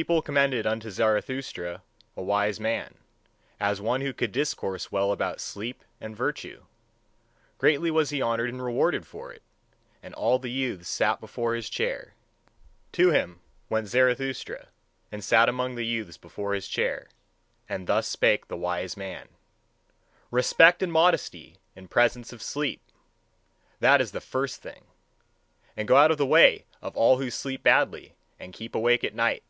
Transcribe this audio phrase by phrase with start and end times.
[0.00, 1.82] People commended unto Zarathustra
[2.16, 2.94] a wise man,
[3.60, 6.62] as one who could discourse well about sleep and virtue:
[7.58, 9.42] greatly was he honoured and rewarded for it,
[10.02, 12.14] and all the youths sat before his chair.
[12.92, 14.68] To him went Zarathustra,
[15.12, 17.10] and sat among the youths before his chair.
[17.68, 19.28] And thus spake the wise man:
[20.30, 22.80] Respect and modesty in presence of sleep!
[23.80, 24.86] That is the first thing!
[25.76, 29.04] And to go out of the way of all who sleep badly and keep awake
[29.04, 29.42] at night!